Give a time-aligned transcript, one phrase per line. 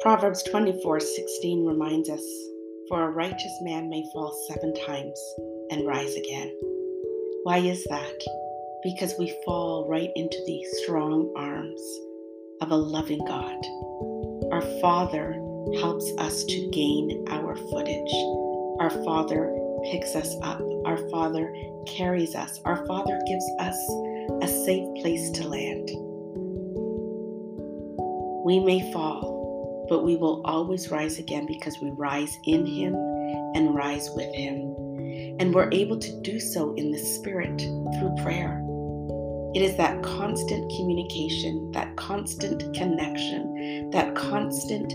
[0.00, 2.24] Proverbs 24:16 reminds us,
[2.88, 5.20] "For a righteous man may fall 7 times
[5.70, 6.50] and rise again."
[7.42, 8.18] Why is that?
[8.82, 11.82] Because we fall right into the strong arms
[12.62, 13.58] of a loving God.
[14.50, 15.34] Our Father
[15.80, 18.14] helps us to gain our footage.
[18.80, 19.54] Our Father
[19.84, 20.62] picks us up.
[20.86, 21.54] Our Father
[21.86, 22.58] carries us.
[22.64, 23.78] Our Father gives us
[24.40, 25.90] a safe place to land.
[28.42, 29.29] We may fall,
[29.90, 32.94] but we will always rise again because we rise in Him
[33.56, 34.74] and rise with Him.
[35.40, 38.64] And we're able to do so in the Spirit through prayer.
[39.52, 44.92] It is that constant communication, that constant connection, that constant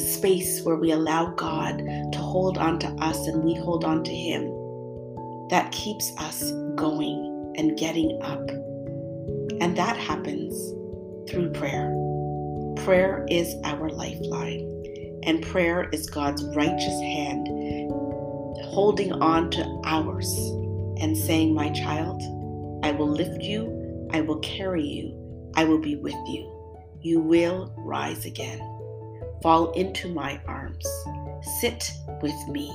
[0.00, 4.14] space where we allow God to hold on to us and we hold on to
[4.14, 4.52] Him
[5.50, 8.48] that keeps us going and getting up.
[9.60, 10.54] And that happens
[11.28, 12.05] through prayer.
[12.86, 17.48] Prayer is our lifeline, and prayer is God's righteous hand
[18.62, 20.32] holding on to ours
[21.00, 22.22] and saying, My child,
[22.84, 26.48] I will lift you, I will carry you, I will be with you.
[27.00, 28.60] You will rise again.
[29.42, 30.86] Fall into my arms.
[31.60, 31.90] Sit
[32.22, 32.72] with me.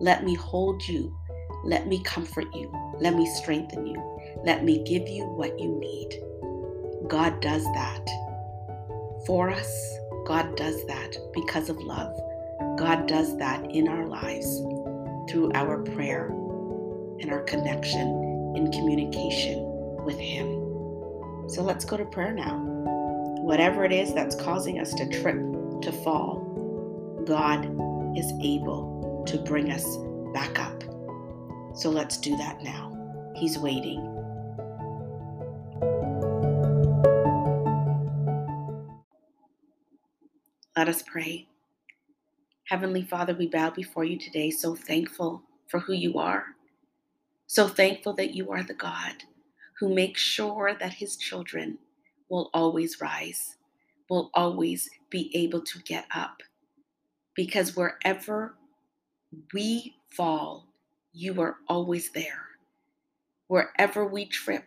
[0.00, 1.14] Let me hold you.
[1.64, 2.72] Let me comfort you.
[2.98, 4.40] Let me strengthen you.
[4.42, 7.08] Let me give you what you need.
[7.10, 8.29] God does that
[9.26, 9.98] for us.
[10.26, 12.16] God does that because of love.
[12.78, 14.46] God does that in our lives
[15.30, 16.26] through our prayer
[17.20, 19.64] and our connection in communication
[20.04, 20.46] with Him.
[21.48, 22.58] So let's go to prayer now.
[23.42, 25.36] Whatever it is that's causing us to trip,
[25.82, 27.64] to fall, God
[28.16, 29.84] is able to bring us
[30.32, 30.82] back up.
[31.74, 32.96] So let's do that now.
[33.36, 34.19] He's waiting.
[40.76, 41.48] Let us pray.
[42.68, 46.44] Heavenly Father, we bow before you today, so thankful for who you are.
[47.46, 49.24] So thankful that you are the God
[49.80, 51.78] who makes sure that his children
[52.28, 53.56] will always rise,
[54.08, 56.42] will always be able to get up.
[57.34, 58.54] Because wherever
[59.54, 60.68] we fall,
[61.12, 62.42] you are always there.
[63.48, 64.64] Wherever we trip,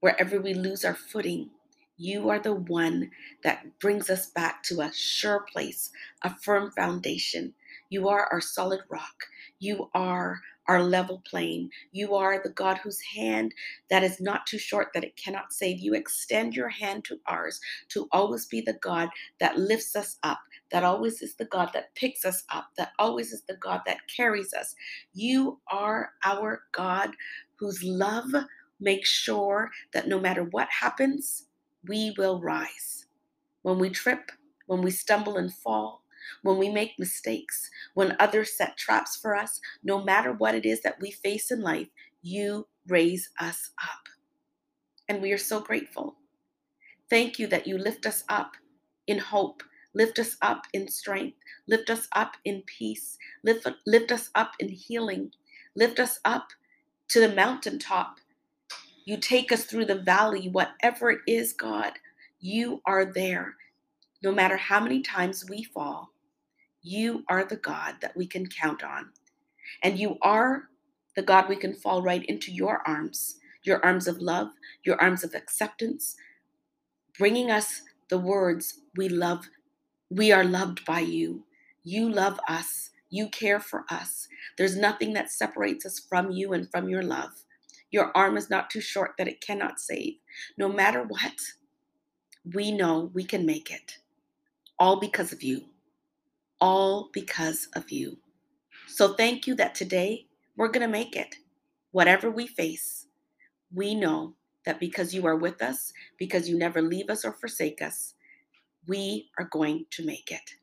[0.00, 1.50] wherever we lose our footing,
[2.00, 3.10] you are the one
[3.44, 5.90] that brings us back to a sure place,
[6.22, 7.52] a firm foundation.
[7.90, 9.26] You are our solid rock.
[9.58, 11.68] You are our level plane.
[11.92, 13.52] You are the God whose hand
[13.90, 15.80] that is not too short that it cannot save.
[15.80, 20.40] You extend your hand to ours to always be the God that lifts us up,
[20.72, 24.08] that always is the God that picks us up, that always is the God that
[24.16, 24.74] carries us.
[25.12, 27.10] You are our God
[27.56, 28.30] whose love
[28.80, 31.44] makes sure that no matter what happens,
[31.86, 33.06] we will rise.
[33.62, 34.30] When we trip,
[34.66, 36.04] when we stumble and fall,
[36.42, 40.82] when we make mistakes, when others set traps for us, no matter what it is
[40.82, 41.88] that we face in life,
[42.22, 44.08] you raise us up.
[45.08, 46.16] And we are so grateful.
[47.08, 48.52] Thank you that you lift us up
[49.06, 49.62] in hope,
[49.94, 51.36] lift us up in strength,
[51.66, 55.32] lift us up in peace, lift, lift us up in healing,
[55.74, 56.48] lift us up
[57.08, 58.20] to the mountaintop
[59.10, 61.94] you take us through the valley, whatever it is, God,
[62.38, 63.56] you are there.
[64.22, 66.10] No matter how many times we fall,
[66.80, 69.08] you are the God that we can count on.
[69.82, 70.68] And you are
[71.16, 74.50] the God we can fall right into your arms, your arms of love,
[74.84, 76.14] your arms of acceptance,
[77.18, 79.48] bringing us the words we love.
[80.08, 81.46] We are loved by you.
[81.82, 82.90] You love us.
[83.10, 84.28] You care for us.
[84.56, 87.32] There's nothing that separates us from you and from your love.
[87.90, 90.14] Your arm is not too short that it cannot save.
[90.56, 91.38] No matter what,
[92.54, 93.98] we know we can make it.
[94.78, 95.62] All because of you.
[96.60, 98.18] All because of you.
[98.86, 101.34] So thank you that today we're going to make it.
[101.92, 103.06] Whatever we face,
[103.74, 104.34] we know
[104.66, 108.14] that because you are with us, because you never leave us or forsake us,
[108.86, 110.54] we are going to make it.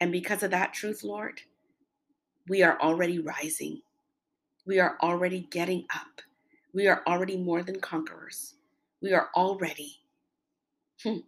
[0.00, 1.40] And because of that truth, Lord,
[2.48, 3.80] we are already rising.
[4.66, 6.22] We are already getting up.
[6.72, 8.54] We are already more than conquerors.
[9.02, 9.96] We are already
[11.02, 11.18] hmm,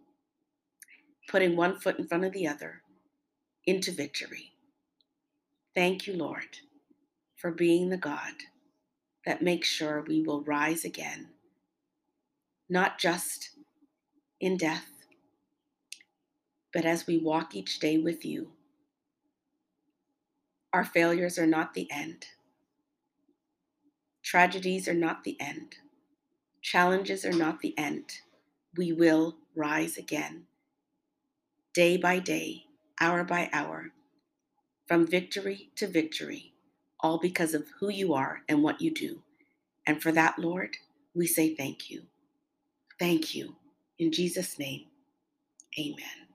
[1.29, 2.81] putting one foot in front of the other
[3.65, 4.51] into victory.
[5.75, 6.57] Thank you, Lord,
[7.35, 8.33] for being the God
[9.25, 11.29] that makes sure we will rise again,
[12.69, 13.51] not just
[14.39, 14.87] in death,
[16.73, 18.51] but as we walk each day with you.
[20.73, 22.27] Our failures are not the end.
[24.33, 25.75] Tragedies are not the end.
[26.59, 28.13] Challenges are not the end.
[28.75, 30.45] We will rise again,
[31.75, 32.65] day by day,
[32.99, 33.91] hour by hour,
[34.87, 36.53] from victory to victory,
[36.99, 39.21] all because of who you are and what you do.
[39.85, 40.77] And for that, Lord,
[41.15, 42.03] we say thank you.
[42.99, 43.55] Thank you.
[43.99, 44.87] In Jesus' name,
[45.79, 46.32] amen.